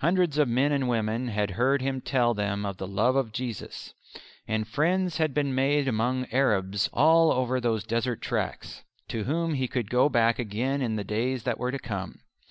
[0.00, 3.94] Hundreds of men and women had heard him tell them of the love of Jesus.
[4.46, 9.66] And friends had been made among Arabs all over those desert tracks, to whom he
[9.66, 12.20] could go back again in the days that were to come.